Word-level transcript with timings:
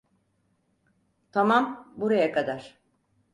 Tamam, 1.31 1.93
buraya 1.97 2.31
kadar. 2.31 2.79